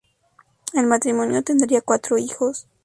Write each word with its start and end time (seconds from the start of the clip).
El 0.73 0.87
matrimonio 0.87 1.43
tendría 1.43 1.81
cuatro 1.81 2.17
hijos. 2.17 2.65